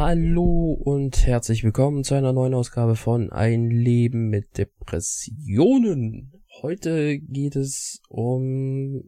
[0.00, 6.40] Hallo und herzlich willkommen zu einer neuen Ausgabe von Ein Leben mit Depressionen.
[6.62, 9.02] Heute geht es um,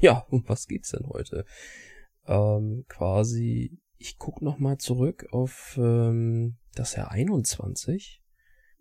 [0.00, 1.44] ja, um was geht's denn heute?
[2.26, 8.24] Ähm, quasi, ich guck noch mal zurück auf ähm, das Jahr 21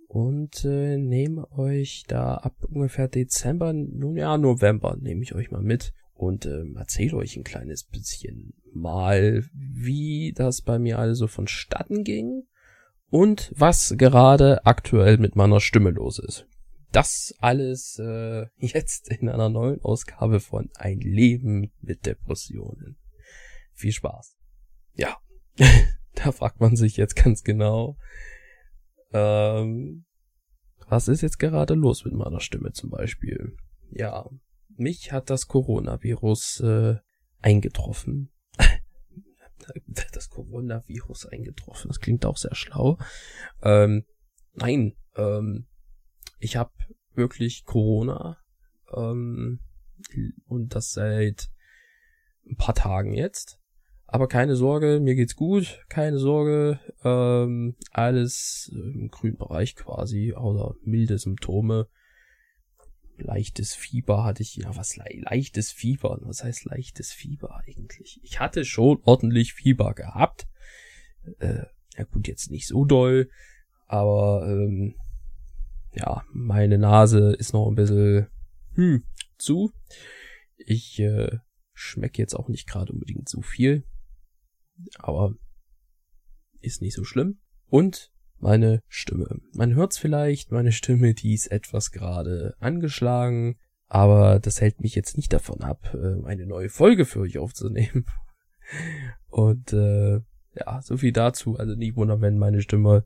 [0.08, 5.62] und äh, nehme euch da ab ungefähr Dezember, nun ja, November nehme ich euch mal
[5.62, 12.04] mit und ähm, erzähle euch ein kleines bisschen mal, wie das bei mir also vonstatten
[12.04, 12.44] ging
[13.10, 16.48] und was gerade aktuell mit meiner Stimme los ist.
[16.92, 22.98] Das alles äh, jetzt in einer neuen Ausgabe von Ein Leben mit Depressionen.
[23.74, 24.38] Viel Spaß.
[24.94, 25.18] Ja,
[26.16, 27.98] da fragt man sich jetzt ganz genau,
[29.12, 30.06] ähm,
[30.88, 33.58] was ist jetzt gerade los mit meiner Stimme zum Beispiel?
[33.92, 34.30] Ja,
[34.78, 36.96] mich hat das Coronavirus äh,
[37.42, 38.32] eingetroffen.
[40.14, 41.90] das Coronavirus eingetroffen.
[41.90, 42.98] Das klingt auch sehr schlau.
[43.62, 44.06] Ähm,
[44.54, 45.68] nein, ähm,
[46.40, 46.72] ich habe
[47.14, 48.38] wirklich Corona
[48.94, 49.60] ähm,
[50.46, 51.50] und das seit
[52.48, 53.60] ein paar Tagen jetzt.
[54.08, 60.76] Aber keine Sorge, mir geht's gut, keine Sorge, ähm, alles im grünen Bereich quasi, außer
[60.84, 61.88] milde Symptome
[63.18, 68.20] leichtes Fieber hatte ich, ja, was le leichtes Fieber, was heißt leichtes Fieber eigentlich?
[68.24, 70.48] Ich hatte schon ordentlich Fieber gehabt.
[71.40, 71.64] Äh,
[71.98, 73.30] ja gut, jetzt nicht so doll,
[73.88, 74.96] aber ähm,
[75.94, 78.28] ja, meine Nase ist noch ein bisschen
[78.74, 79.06] hm,
[79.38, 79.72] zu.
[80.58, 81.40] Ich äh,
[81.74, 83.84] schmecke jetzt auch nicht gerade unbedingt so viel,
[84.98, 85.34] aber
[86.60, 87.40] ist nicht so schlimm.
[87.68, 88.12] Und
[88.46, 89.40] meine Stimme.
[89.54, 93.58] Man hört's vielleicht, meine Stimme, die ist etwas gerade angeschlagen,
[93.88, 98.06] aber das hält mich jetzt nicht davon ab, äh, eine neue Folge für euch aufzunehmen.
[99.30, 100.20] Und äh,
[100.54, 101.58] ja, so viel dazu.
[101.58, 103.06] Also nicht wundern, wenn meine Stimme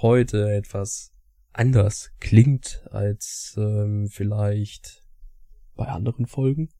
[0.00, 1.12] heute etwas
[1.52, 5.04] anders klingt als ähm, vielleicht
[5.76, 6.70] bei anderen Folgen.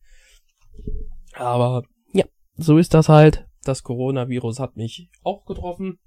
[1.35, 2.25] Aber ja,
[2.57, 3.47] so ist das halt.
[3.63, 6.01] Das Coronavirus hat mich auch getroffen.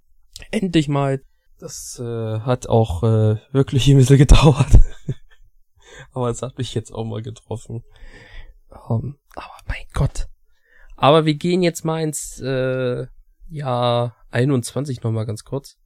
[0.52, 1.22] Endlich mal
[1.66, 4.80] das äh, hat auch äh, wirklich ein bisschen gedauert.
[6.12, 7.84] aber es hat mich jetzt auch mal getroffen.
[8.88, 10.28] Um, aber mein Gott.
[10.96, 13.08] Aber wir gehen jetzt mal ins äh,
[13.50, 15.78] Jahr 21 nochmal ganz kurz.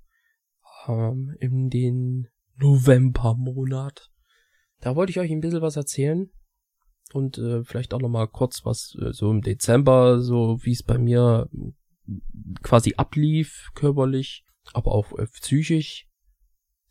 [0.88, 4.12] Ähm, in den Novembermonat.
[4.82, 6.30] Da wollte ich euch ein bisschen was erzählen.
[7.14, 10.98] Und äh, vielleicht auch nochmal kurz was äh, so im Dezember, so wie es bei
[10.98, 11.50] mir
[12.64, 14.44] quasi ablief, körperlich
[14.74, 16.08] aber auch äh, psychisch.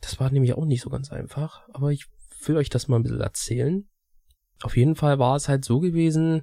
[0.00, 2.06] Das war nämlich auch nicht so ganz einfach, aber ich
[2.44, 3.88] will euch das mal ein bisschen erzählen.
[4.62, 6.42] Auf jeden Fall war es halt so gewesen,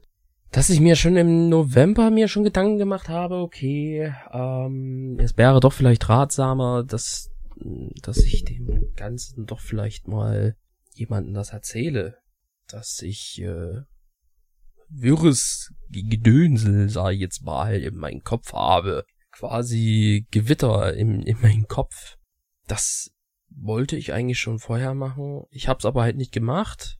[0.51, 5.59] dass ich mir schon im November mir schon Gedanken gemacht habe, okay, ähm, es wäre
[5.59, 7.29] doch vielleicht ratsamer, dass,
[8.01, 10.56] dass ich dem Ganzen doch vielleicht mal
[10.94, 12.18] jemanden das erzähle,
[12.68, 13.81] dass ich äh,
[14.88, 21.68] wirres Gedönsel, sag ich jetzt mal, in meinem Kopf habe quasi Gewitter in, in meinem
[21.68, 22.18] Kopf.
[22.68, 23.12] Das
[23.50, 25.44] wollte ich eigentlich schon vorher machen.
[25.50, 26.97] Ich hab's aber halt nicht gemacht,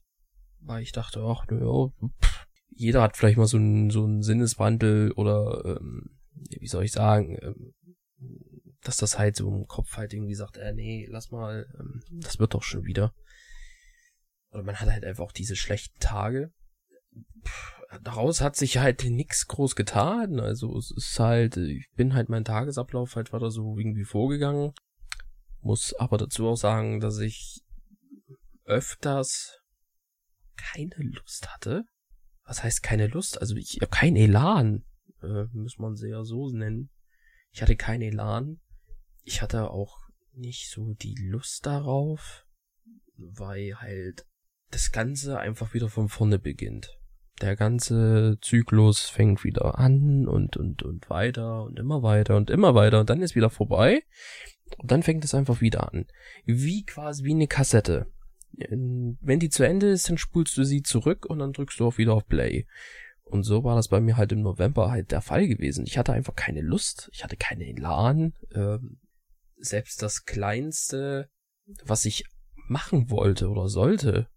[0.60, 1.88] weil ich dachte, ach, nö,
[2.22, 6.18] pff, jeder hat vielleicht mal so einen so einen Sinneswandel oder ähm,
[6.60, 7.74] wie soll ich sagen, ähm,
[8.82, 12.38] dass das halt so im Kopf halt irgendwie sagt, äh, nee, lass mal, ähm, das
[12.38, 13.14] wird doch schon wieder.
[14.50, 16.52] Oder man hat halt einfach auch diese schlechten Tage.
[17.44, 20.40] Pff, daraus hat sich halt nix groß getan.
[20.40, 24.72] Also es ist halt, ich bin halt mein Tagesablauf halt weiter so irgendwie vorgegangen.
[25.60, 27.62] Muss aber dazu auch sagen, dass ich
[28.64, 29.58] öfters
[30.56, 31.84] keine Lust hatte.
[32.44, 33.40] Was heißt keine Lust?
[33.40, 34.84] Also ich habe kein Elan,
[35.22, 36.90] äh, muss man sehr so nennen.
[37.50, 38.60] Ich hatte kein Elan.
[39.22, 39.98] Ich hatte auch
[40.32, 42.44] nicht so die Lust darauf,
[43.16, 44.26] weil halt
[44.70, 46.96] das Ganze einfach wieder von vorne beginnt
[47.40, 52.74] der ganze Zyklus fängt wieder an und, und, und weiter und immer weiter und immer
[52.74, 54.02] weiter und dann ist wieder vorbei
[54.78, 56.06] und dann fängt es einfach wieder an.
[56.44, 58.06] Wie quasi wie eine Kassette.
[58.52, 61.98] Wenn die zu Ende ist, dann spulst du sie zurück und dann drückst du auch
[61.98, 62.66] wieder auf Play.
[63.22, 65.84] Und so war das bei mir halt im November halt der Fall gewesen.
[65.86, 68.32] Ich hatte einfach keine Lust, ich hatte keine Elan.
[68.54, 69.00] Ähm,
[69.58, 71.28] selbst das Kleinste,
[71.84, 72.24] was ich
[72.68, 74.28] machen wollte oder sollte,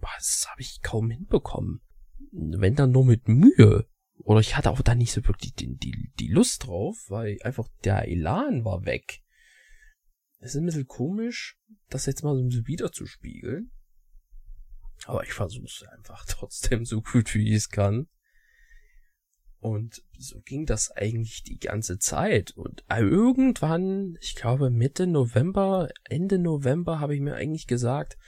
[0.00, 1.80] das habe ich kaum hinbekommen
[2.32, 3.88] wenn dann nur mit Mühe.
[4.18, 7.68] Oder ich hatte auch da nicht so wirklich die, die, die Lust drauf, weil einfach
[7.84, 9.20] der Elan war weg.
[10.38, 13.70] Es ist ein bisschen komisch, das jetzt mal so wieder zu spiegeln.
[15.06, 18.08] Aber ich versuche es einfach trotzdem so gut wie ich es kann.
[19.58, 22.50] Und so ging das eigentlich die ganze Zeit.
[22.50, 28.18] Und irgendwann, ich glaube Mitte November, Ende November habe ich mir eigentlich gesagt,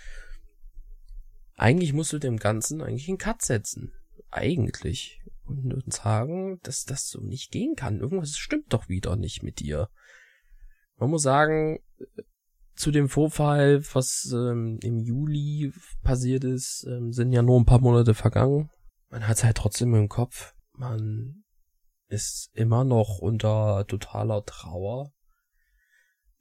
[1.56, 3.92] eigentlich musst du dem Ganzen eigentlich einen Cut setzen.
[4.30, 5.20] Eigentlich.
[5.44, 8.00] Und, sagen, dass das so nicht gehen kann.
[8.00, 9.88] Irgendwas stimmt doch wieder nicht mit dir.
[10.96, 11.78] Man muss sagen,
[12.74, 15.72] zu dem Vorfall, was ähm, im Juli
[16.02, 18.70] passiert ist, ähm, sind ja nur ein paar Monate vergangen.
[19.08, 20.54] Man hat es halt trotzdem im Kopf.
[20.72, 21.44] Man
[22.08, 25.12] ist immer noch unter totaler Trauer,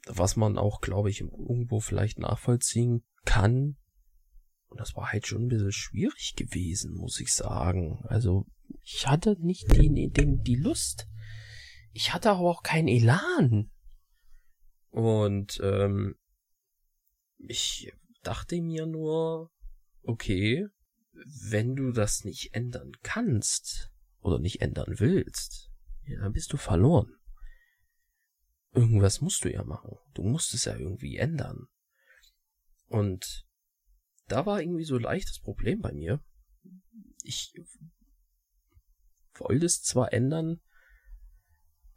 [0.07, 3.77] was man auch, glaube ich, irgendwo vielleicht nachvollziehen kann.
[4.75, 8.04] Und das war halt schon ein bisschen schwierig gewesen, muss ich sagen.
[8.10, 8.45] Also,
[8.83, 11.07] ich hatte nicht die, die, die Lust.
[11.94, 13.72] Ich hatte aber auch keinen Elan.
[14.89, 16.16] Und ähm,
[17.38, 19.50] ich dachte mir nur,
[20.04, 20.68] okay,
[21.13, 25.72] wenn du das nicht ändern kannst oder nicht ändern willst,
[26.04, 27.16] ja, dann bist du verloren.
[28.74, 29.95] Irgendwas musst du ja machen.
[30.16, 31.68] Du musst es ja irgendwie ändern.
[32.88, 33.45] Und
[34.27, 36.22] da war irgendwie so leicht das Problem bei mir.
[37.24, 37.54] Ich
[39.38, 40.60] wollte es zwar ändern,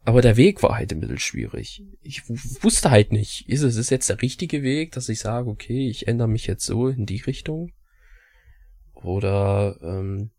[0.09, 1.83] aber der Weg war halt ein bisschen schwierig.
[2.01, 5.89] Ich wusste halt nicht, ist es ist jetzt der richtige Weg, dass ich sage, okay,
[5.89, 7.73] ich ändere mich jetzt so in die Richtung?
[8.93, 10.31] Oder ähm,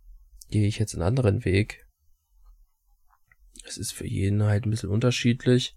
[0.50, 1.86] gehe ich jetzt einen anderen Weg?
[3.64, 5.76] Es ist für jeden halt ein bisschen unterschiedlich.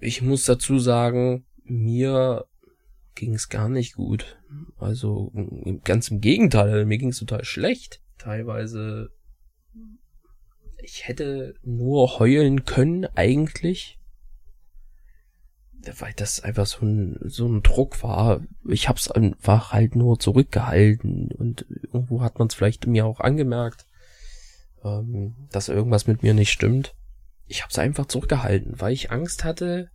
[0.00, 2.46] Ich muss dazu sagen, mir
[3.14, 4.38] ging es gar nicht gut.
[4.78, 5.32] Also
[5.84, 8.00] ganz im Gegenteil, mir ging es total schlecht.
[8.18, 9.10] Teilweise
[10.82, 13.98] ich hätte nur heulen können eigentlich.
[15.98, 18.42] Weil das einfach so ein, so ein Druck war.
[18.68, 23.86] Ich hab's einfach halt nur zurückgehalten und irgendwo hat man es vielleicht mir auch angemerkt,
[24.84, 26.94] ähm, dass irgendwas mit mir nicht stimmt.
[27.46, 29.90] Ich hab's einfach zurückgehalten, weil ich Angst hatte,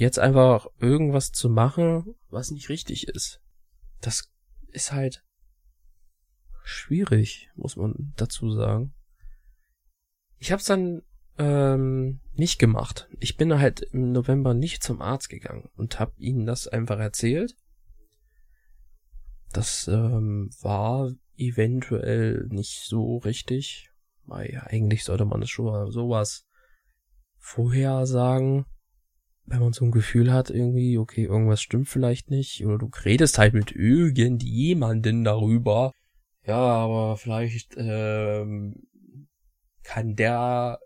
[0.00, 3.40] jetzt einfach irgendwas zu machen, was nicht richtig ist.
[4.00, 4.32] Das
[4.68, 5.22] ist halt
[6.64, 8.94] schwierig, muss man dazu sagen.
[10.38, 11.02] Ich habe es dann
[11.36, 13.10] ähm, nicht gemacht.
[13.18, 17.54] Ich bin halt im November nicht zum Arzt gegangen und habe ihnen das einfach erzählt.
[19.52, 23.90] Das ähm, war eventuell nicht so richtig,
[24.24, 26.46] weil ja, eigentlich sollte man das schon sowas
[27.36, 28.64] vorher sagen,
[29.50, 33.36] wenn man so ein Gefühl hat, irgendwie, okay, irgendwas stimmt vielleicht nicht, oder du redest
[33.36, 35.92] halt mit irgendjemanden darüber.
[36.46, 38.86] Ja, aber vielleicht ähm,
[39.82, 40.78] kann der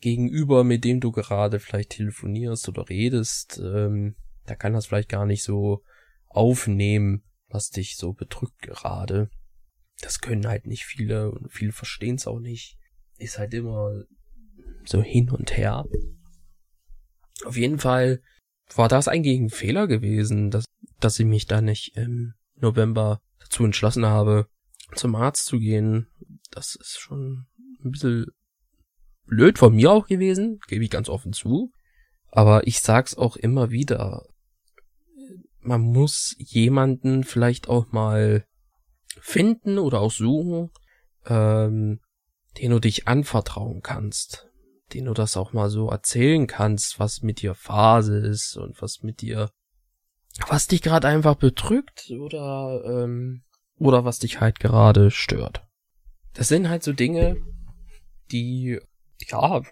[0.00, 4.16] Gegenüber, mit dem du gerade vielleicht telefonierst oder redest, ähm,
[4.48, 5.82] der kann das vielleicht gar nicht so
[6.26, 9.28] aufnehmen, was dich so bedrückt gerade.
[10.00, 12.78] Das können halt nicht viele und viele verstehen es auch nicht.
[13.18, 14.04] Ist halt immer
[14.86, 15.84] so hin und her.
[17.44, 18.20] Auf jeden Fall
[18.74, 20.64] war das ein Fehler gewesen, dass,
[21.00, 24.46] dass ich mich da nicht im November dazu entschlossen habe,
[24.94, 26.06] zum Arzt zu gehen.
[26.50, 27.46] Das ist schon
[27.84, 28.26] ein bisschen
[29.26, 31.72] blöd von mir auch gewesen, gebe ich ganz offen zu.
[32.30, 34.26] Aber ich sag's auch immer wieder.
[35.60, 38.44] Man muss jemanden vielleicht auch mal
[39.20, 40.70] finden oder auch suchen,
[41.26, 42.00] ähm,
[42.58, 44.49] den du dich anvertrauen kannst,
[44.94, 49.02] den du das auch mal so erzählen kannst, was mit dir Phase ist und was
[49.02, 49.50] mit dir,
[50.48, 53.42] was dich gerade einfach bedrückt oder ähm,
[53.76, 55.66] oder was dich halt gerade stört.
[56.34, 57.36] Das sind halt so Dinge,
[58.30, 58.78] die,
[59.26, 59.62] ja,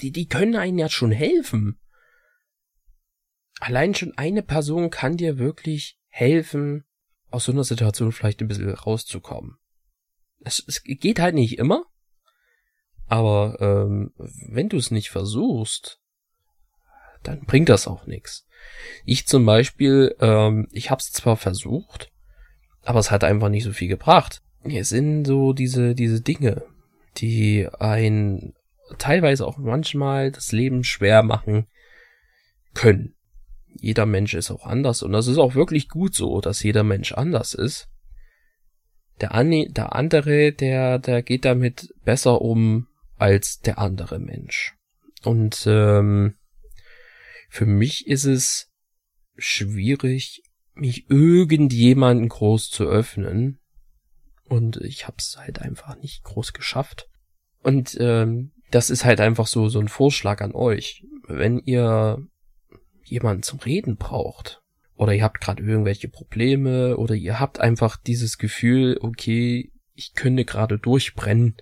[0.00, 1.80] die, die können einen ja schon helfen.
[3.60, 6.84] Allein schon eine Person kann dir wirklich helfen,
[7.30, 9.56] aus so einer Situation vielleicht ein bisschen rauszukommen.
[10.40, 11.84] Es, es geht halt nicht immer,
[13.06, 16.00] aber ähm, wenn du es nicht versuchst,
[17.22, 18.46] dann bringt das auch nichts.
[19.04, 22.10] Ich zum Beispiel, ähm, ich habe es zwar versucht,
[22.82, 24.42] aber es hat einfach nicht so viel gebracht.
[24.62, 26.64] Es sind so diese diese Dinge,
[27.18, 28.54] die ein
[28.98, 31.66] teilweise auch manchmal das Leben schwer machen
[32.74, 33.14] können.
[33.76, 37.12] Jeder Mensch ist auch anders und das ist auch wirklich gut so, dass jeder Mensch
[37.12, 37.88] anders ist.
[39.20, 44.74] Der, An der andere, der, der geht damit besser um als der andere Mensch.
[45.22, 46.36] Und ähm,
[47.48, 48.70] für mich ist es
[49.36, 50.42] schwierig,
[50.74, 53.60] mich irgendjemanden groß zu öffnen,
[54.48, 57.08] und ich hab's halt einfach nicht groß geschafft.
[57.62, 61.04] Und ähm, das ist halt einfach so so ein Vorschlag an euch.
[61.26, 62.18] Wenn ihr
[63.02, 64.62] jemanden zum Reden braucht
[64.96, 70.44] oder ihr habt gerade irgendwelche Probleme oder ihr habt einfach dieses Gefühl, okay, ich könnte
[70.44, 71.56] gerade durchbrennen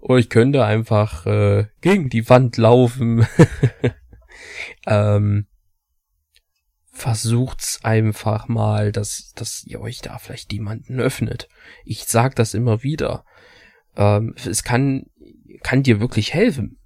[0.00, 3.26] Oder ich könnte einfach äh, gegen die Wand laufen.
[4.86, 5.46] ähm,
[6.90, 11.48] versucht's einfach mal, dass, dass ihr euch da vielleicht jemanden öffnet.
[11.84, 13.24] Ich sag das immer wieder.
[13.96, 15.06] Ähm, es kann,
[15.62, 16.78] kann dir wirklich helfen.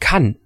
[0.00, 0.36] Kann.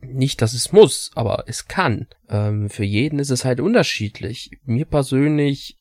[0.00, 2.08] Nicht, dass es muss, aber es kann.
[2.28, 4.50] Ähm, für jeden ist es halt unterschiedlich.
[4.64, 5.78] Mir persönlich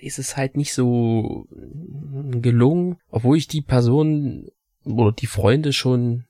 [0.00, 4.50] ist es halt nicht so gelungen, obwohl ich die Person
[4.84, 6.26] oder die Freunde schon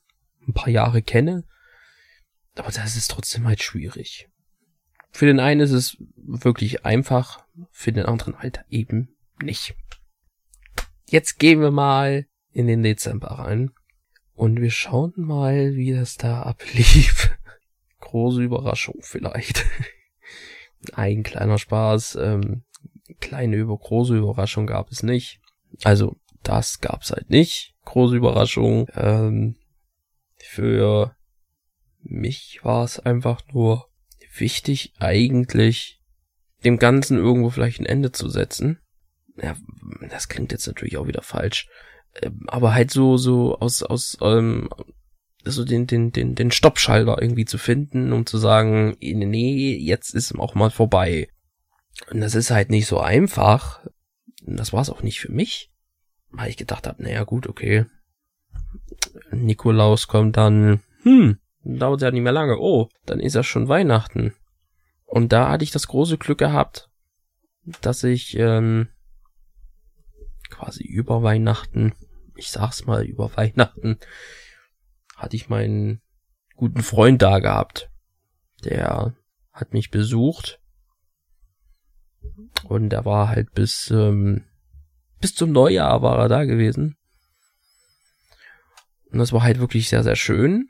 [0.47, 1.45] ein paar Jahre kenne.
[2.55, 4.29] Aber das ist trotzdem halt schwierig.
[5.11, 9.75] Für den einen ist es wirklich einfach, für den anderen halt eben nicht.
[11.07, 13.71] Jetzt gehen wir mal in den Dezember rein
[14.35, 17.37] und wir schauen mal, wie das da ablief.
[18.01, 19.65] Große Überraschung vielleicht.
[20.93, 22.17] Ein kleiner Spaß.
[22.17, 22.63] Ähm,
[23.21, 25.41] kleine über große Überraschung gab es nicht.
[25.85, 27.75] Also das gab's halt nicht.
[27.85, 28.88] Große Überraschung.
[28.95, 29.57] Ähm,
[30.37, 31.15] für
[32.03, 33.88] mich war es einfach nur
[34.37, 36.00] wichtig, eigentlich
[36.65, 38.79] dem Ganzen irgendwo vielleicht ein Ende zu setzen.
[39.37, 39.57] Ja,
[40.11, 41.69] das klingt jetzt natürlich auch wieder falsch.
[42.23, 44.69] Ähm, aber halt so, so aus, aus, ähm,
[45.45, 50.37] so den, den, den, den Stoppschalter irgendwie zu finden, um zu sagen, nee, jetzt ist
[50.38, 51.29] auch mal vorbei.
[52.11, 53.85] Und das ist halt nicht so einfach.
[54.47, 55.71] Und das war es auch nicht für mich.
[56.31, 57.87] Weil ich gedacht habe, naja gut, okay.
[59.31, 62.59] Nikolaus kommt dann, hm, dauert ja nicht mehr lange.
[62.59, 64.35] Oh, dann ist ja schon Weihnachten.
[65.05, 66.90] Und da hatte ich das große Glück gehabt,
[67.81, 68.88] dass ich ähm,
[70.50, 71.95] quasi über Weihnachten,
[72.37, 73.99] ich sag's mal über Weihnachten,
[75.17, 76.00] hatte ich meinen
[76.57, 77.90] guten Freund da gehabt.
[78.64, 79.14] Der
[79.52, 80.61] hat mich besucht
[82.69, 84.45] und er war halt bis, ähm,
[85.21, 86.97] bis zum Neujahr war er da gewesen.
[89.11, 90.69] Und das war halt wirklich sehr, sehr schön.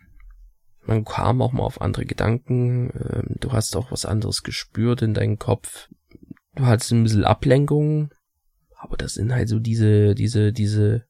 [0.87, 2.91] Man kam auch mal auf andere Gedanken.
[2.95, 5.89] Ähm, du hast auch was anderes gespürt in deinem Kopf.
[6.55, 8.11] Du hattest ein bisschen Ablenkung.
[8.77, 11.05] Aber das sind halt so diese, diese, diese,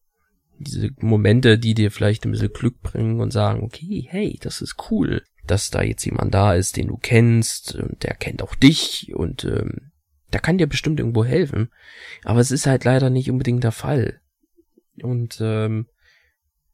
[0.58, 4.76] diese Momente, die dir vielleicht ein bisschen Glück bringen und sagen, okay, hey, das ist
[4.90, 9.12] cool, dass da jetzt jemand da ist, den du kennst und der kennt auch dich
[9.14, 9.92] und ähm,
[10.38, 11.72] da kann dir bestimmt irgendwo helfen.
[12.22, 14.20] Aber es ist halt leider nicht unbedingt der Fall.
[15.02, 15.88] Und ähm,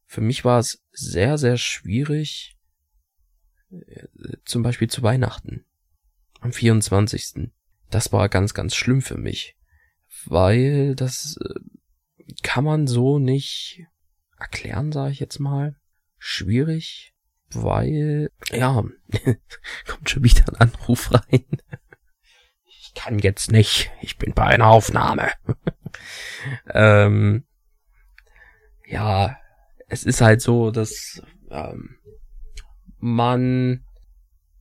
[0.04, 2.59] für mich war es sehr, sehr schwierig,
[3.71, 4.06] äh,
[4.44, 5.64] zum Beispiel zu Weihnachten.
[6.40, 7.50] Am 24.
[7.88, 9.56] Das war ganz, ganz schlimm für mich.
[10.26, 13.87] Weil das äh, kann man so nicht
[14.38, 15.80] erklären, sage ich jetzt mal.
[16.18, 17.14] Schwierig,
[17.49, 18.85] weil, ja,
[19.87, 21.47] kommt schon wieder ein Anruf rein
[22.94, 25.30] kann jetzt nicht, ich bin bei einer Aufnahme.
[26.72, 27.44] ähm,
[28.86, 29.36] ja,
[29.88, 31.96] es ist halt so, dass ähm,
[32.98, 33.84] man,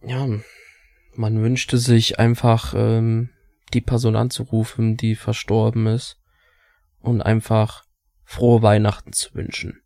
[0.01, 0.27] ja,
[1.15, 3.29] man wünschte sich einfach ähm,
[3.73, 6.19] die Person anzurufen, die verstorben ist
[6.99, 7.85] und einfach
[8.23, 9.81] frohe Weihnachten zu wünschen.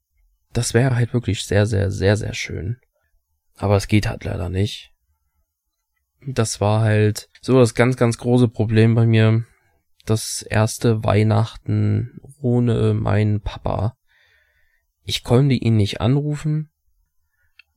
[0.53, 2.79] Das wäre halt wirklich sehr, sehr, sehr, sehr schön.
[3.55, 4.93] Aber es geht halt leider nicht
[6.25, 9.45] das war halt so das ganz, ganz große Problem bei mir.
[10.05, 13.97] Das erste Weihnachten ohne meinen Papa.
[15.03, 16.69] Ich konnte ihn nicht anrufen.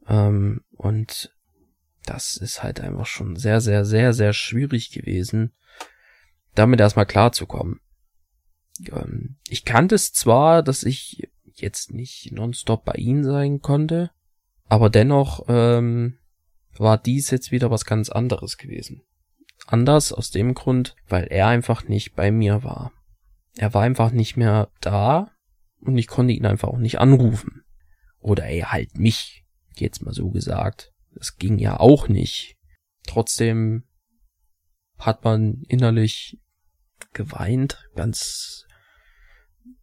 [0.06, 1.35] Ähm, und
[2.04, 5.52] das ist halt einfach schon sehr, sehr, sehr, sehr schwierig gewesen,
[6.54, 7.80] damit erstmal klarzukommen.
[8.90, 14.11] Ähm, ich kannte es zwar, dass ich jetzt nicht nonstop bei ihm sein konnte,
[14.68, 16.18] aber dennoch ähm,
[16.76, 19.02] war dies jetzt wieder was ganz anderes gewesen.
[19.66, 22.92] Anders aus dem Grund, weil er einfach nicht bei mir war.
[23.56, 25.30] Er war einfach nicht mehr da
[25.80, 27.62] und ich konnte ihn einfach auch nicht anrufen.
[28.20, 30.92] Oder er halt mich, jetzt mal so gesagt.
[31.14, 32.56] Das ging ja auch nicht.
[33.06, 33.84] Trotzdem
[34.98, 36.38] hat man innerlich
[37.12, 38.66] geweint, ganz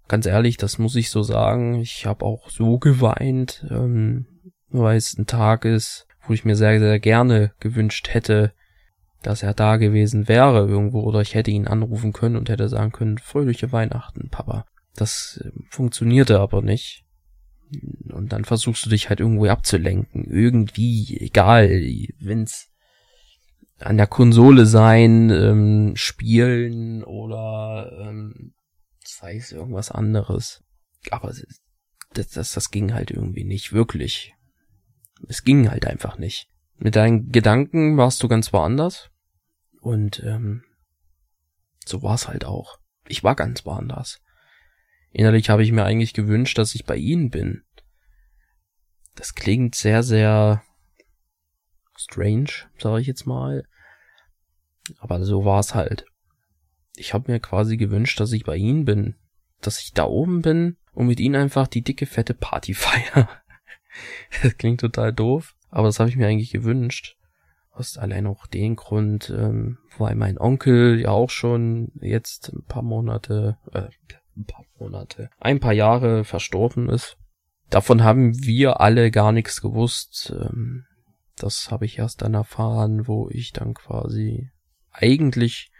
[0.07, 1.75] ganz ehrlich, das muss ich so sagen.
[1.75, 4.25] Ich habe auch so geweint, ähm,
[4.69, 8.53] weil es ein Tag ist, wo ich mir sehr, sehr gerne gewünscht hätte,
[9.23, 12.91] dass er da gewesen wäre irgendwo oder ich hätte ihn anrufen können und hätte sagen
[12.91, 14.65] können, fröhliche Weihnachten, Papa.
[14.95, 17.03] Das äh, funktionierte aber nicht.
[18.13, 20.23] Und dann versuchst du dich halt irgendwo abzulenken.
[20.23, 21.69] Irgendwie, egal,
[22.19, 22.69] wenn's
[23.79, 28.53] an der Konsole sein, ähm, spielen oder ähm,
[29.03, 30.63] sei es irgendwas anderes.
[31.11, 31.33] Aber
[32.13, 34.33] das, das, das ging halt irgendwie nicht wirklich.
[35.27, 36.47] Es ging halt einfach nicht.
[36.77, 39.09] Mit deinen Gedanken warst du ganz woanders.
[39.81, 40.63] Und ähm,
[41.85, 42.79] so war es halt auch.
[43.07, 44.21] Ich war ganz woanders.
[45.11, 47.63] Innerlich habe ich mir eigentlich gewünscht, dass ich bei ihnen bin.
[49.15, 50.63] Das klingt sehr, sehr
[51.97, 53.63] strange, sage ich jetzt mal.
[54.99, 56.05] Aber so war es halt.
[56.95, 59.15] Ich habe mir quasi gewünscht, dass ich bei ihnen bin.
[59.61, 63.29] Dass ich da oben bin und mit ihnen einfach die dicke, fette Party feier.
[64.43, 67.15] das klingt total doof, aber das habe ich mir eigentlich gewünscht.
[67.71, 72.81] Aus allein auch den Grund, ähm, weil mein Onkel ja auch schon jetzt ein paar
[72.81, 73.89] Monate, äh,
[74.35, 77.17] ein paar Monate, ein paar Jahre verstorben ist.
[77.69, 80.33] Davon haben wir alle gar nichts gewusst.
[80.35, 80.85] Ähm,
[81.35, 84.49] das habe ich erst dann erfahren, wo ich dann quasi
[84.91, 85.71] eigentlich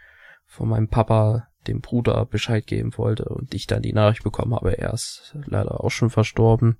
[0.46, 4.78] von meinem Papa dem Bruder Bescheid geben wollte und ich dann die Nachricht bekommen habe,
[4.78, 6.78] er ist leider auch schon verstorben.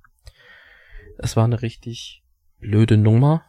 [1.18, 2.22] Es war eine richtig
[2.58, 3.44] blöde Nummer,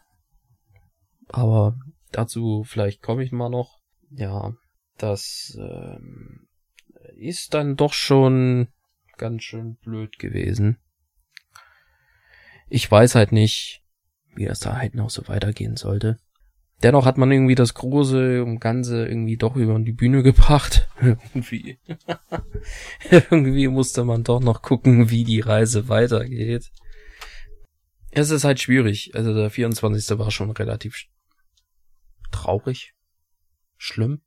[1.28, 1.78] aber
[2.12, 3.80] dazu vielleicht komme ich mal noch.
[4.10, 4.54] Ja,
[4.98, 6.48] das ähm,
[7.16, 8.70] ist dann doch schon
[9.18, 10.80] ganz schön blöd gewesen.
[12.70, 13.84] Ich weiß halt nicht,
[14.36, 16.18] wie das da halt noch so weitergehen sollte.
[16.82, 20.88] Dennoch hat man irgendwie das Große und Ganze irgendwie doch über die Bühne gebracht.
[21.02, 21.78] irgendwie.
[23.12, 26.72] irgendwie musste man doch noch gucken, wie die Reise weitergeht.
[28.12, 29.12] Es ist halt schwierig.
[29.16, 30.18] Also der 24.
[30.18, 31.06] war schon relativ
[32.32, 32.94] traurig.
[33.78, 34.22] Schlimm.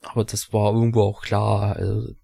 [0.00, 1.76] Aber das war irgendwo auch klar.
[1.76, 2.14] Also,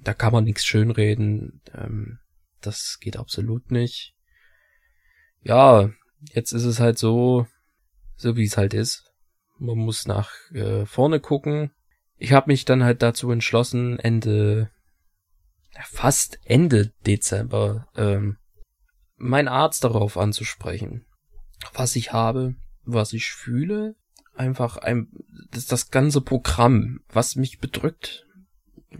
[0.00, 1.60] da kann man nichts schönreden.
[1.74, 2.18] Ähm,
[2.60, 4.14] das geht absolut nicht.
[5.42, 5.90] Ja,
[6.32, 7.46] jetzt ist es halt so,
[8.16, 9.04] so wie es halt ist.
[9.58, 11.72] Man muss nach äh, vorne gucken.
[12.16, 14.70] Ich habe mich dann halt dazu entschlossen, Ende,
[15.84, 18.38] fast Ende Dezember, ähm,
[19.16, 21.04] mein Arzt darauf anzusprechen,
[21.72, 22.54] was ich habe,
[22.84, 23.96] was ich fühle,
[24.34, 25.08] einfach ein,
[25.50, 28.26] das, das ganze Programm, was mich bedrückt.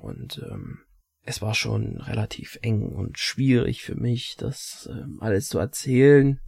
[0.00, 0.80] Und ähm,
[1.22, 6.40] es war schon relativ eng und schwierig für mich, das ähm, alles zu erzählen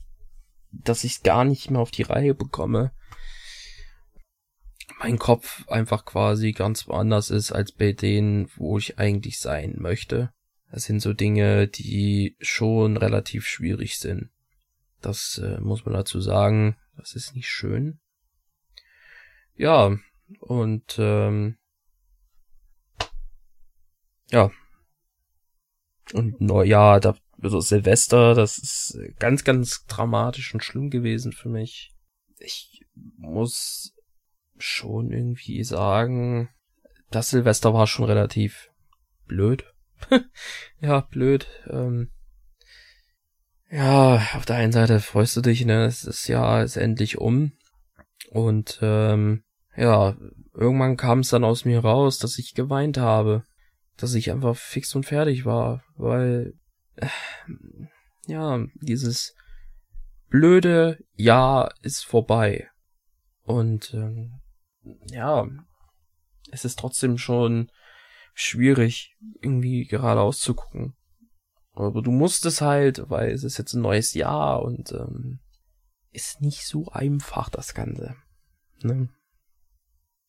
[0.70, 2.92] dass ich gar nicht mehr auf die Reihe bekomme.
[5.00, 10.32] Mein Kopf einfach quasi ganz woanders ist als bei denen, wo ich eigentlich sein möchte.
[10.70, 14.30] Das sind so Dinge, die schon relativ schwierig sind.
[15.00, 16.76] Das äh, muss man dazu sagen.
[16.96, 18.00] Das ist nicht schön.
[19.54, 19.96] Ja,
[20.40, 21.56] und ähm,
[24.30, 24.50] ja.
[26.12, 31.94] Und Neujahr, da also Silvester, das ist ganz, ganz dramatisch und schlimm gewesen für mich.
[32.38, 33.94] Ich muss
[34.56, 36.48] schon irgendwie sagen,
[37.10, 38.70] das Silvester war schon relativ
[39.26, 39.64] blöd.
[40.80, 41.46] ja, blöd.
[41.68, 42.10] Ähm,
[43.70, 47.52] ja, auf der einen Seite freust du dich, ne, das Jahr ist endlich um.
[48.30, 49.44] Und ähm,
[49.76, 50.16] ja,
[50.54, 53.44] irgendwann kam es dann aus mir raus, dass ich geweint habe.
[53.96, 56.54] Dass ich einfach fix und fertig war, weil
[58.26, 59.34] ja, dieses
[60.28, 62.68] blöde Jahr ist vorbei.
[63.42, 64.40] Und ähm,
[65.10, 65.48] ja,
[66.50, 67.70] es ist trotzdem schon
[68.40, 70.94] schwierig, irgendwie geradeaus zu gucken.
[71.72, 75.40] Aber du musst es halt, weil es ist jetzt ein neues Jahr und ähm,
[76.12, 78.16] ist nicht so einfach das Ganze.
[78.82, 79.08] Ne?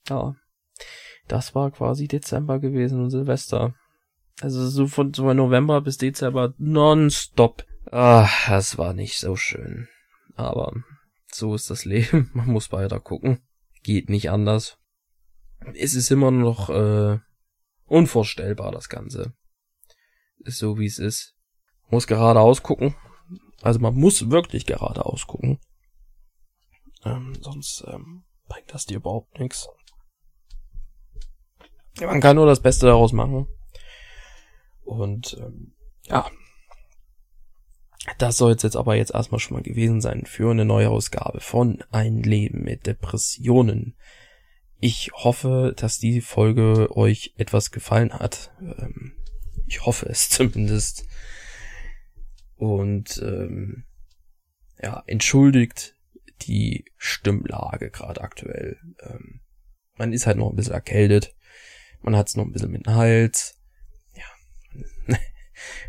[0.08, 0.36] Ja,
[1.28, 3.76] das war quasi Dezember gewesen und Silvester.
[4.42, 7.66] Also so von, November bis Dezember nonstop.
[7.92, 9.88] Ah, das war nicht so schön.
[10.36, 10.74] Aber
[11.32, 12.32] so ist das Leben.
[12.34, 13.40] Man muss weiter gucken.
[13.84, 14.78] Geht nicht anders.
[15.76, 17.20] Es ist immer noch äh,
[17.90, 19.34] unvorstellbar, das Ganze.
[20.40, 21.36] Ist so wie es ist.
[21.90, 22.96] Muss geradeaus gucken.
[23.62, 25.60] Also man muss wirklich geradeaus gucken.
[27.04, 29.68] Ähm, sonst ähm, bringt das dir überhaupt nichts.
[32.00, 33.48] Man kann nur das Beste daraus machen.
[34.84, 36.30] Und ähm, ja,
[38.18, 41.84] das soll jetzt aber jetzt erstmal schon mal gewesen sein für eine neue Ausgabe von
[41.92, 43.96] Ein Leben mit Depressionen.
[44.80, 48.52] Ich hoffe, dass die Folge euch etwas gefallen hat.
[48.62, 49.14] Ähm,
[49.68, 51.06] ich hoffe es zumindest.
[52.56, 53.86] Und ähm,
[54.82, 55.96] ja, entschuldigt
[56.42, 58.78] die Stimmlage gerade aktuell.
[59.02, 59.42] Ähm,
[59.98, 61.36] man ist halt noch ein bisschen erkältet.
[62.02, 63.60] Man hat es noch ein bisschen mit dem Hals.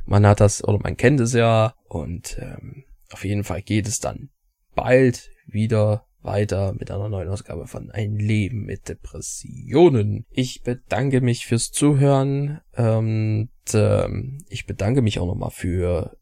[0.06, 4.00] man hat das oder man kennt es ja und ähm, auf jeden Fall geht es
[4.00, 4.30] dann
[4.74, 10.26] bald wieder weiter mit einer neuen Ausgabe von Ein Leben mit Depressionen.
[10.30, 16.16] Ich bedanke mich fürs Zuhören und ähm, ich bedanke mich auch nochmal für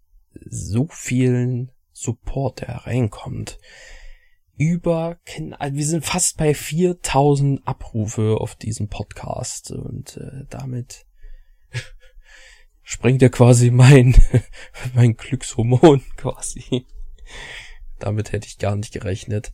[0.44, 3.58] so vielen Support, der reinkommt.
[4.56, 5.18] Über,
[5.58, 11.06] also wir sind fast bei 4000 Abrufe auf diesem Podcast und äh, damit
[12.82, 14.16] sprengt er quasi mein,
[14.94, 16.86] mein Glückshormon quasi.
[17.98, 19.52] Damit hätte ich gar nicht gerechnet.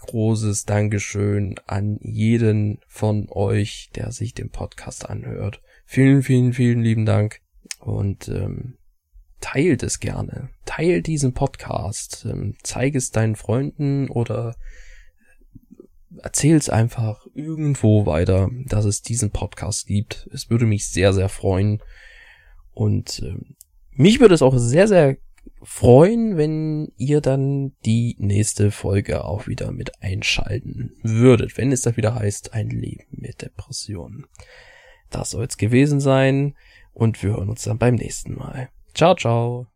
[0.00, 5.60] Großes Dankeschön an jeden von euch, der sich den Podcast anhört.
[5.84, 7.40] Vielen, vielen, vielen lieben Dank.
[7.78, 8.76] Und ähm,
[9.40, 10.50] teilt es gerne.
[10.64, 12.26] Teilt diesen Podcast.
[12.28, 14.56] Ähm, zeig es deinen Freunden oder
[16.18, 20.28] erzähl es einfach irgendwo weiter, dass es diesen Podcast gibt.
[20.32, 21.82] Es würde mich sehr, sehr freuen.
[22.72, 23.56] Und ähm,
[23.90, 25.16] mich würde es auch sehr, sehr
[25.62, 31.96] freuen, wenn ihr dann die nächste Folge auch wieder mit einschalten würdet, wenn es dann
[31.96, 34.26] wieder heißt, ein Leben mit Depressionen.
[35.10, 36.54] Das soll es gewesen sein
[36.92, 38.70] und wir hören uns dann beim nächsten Mal.
[38.94, 39.69] Ciao, ciao.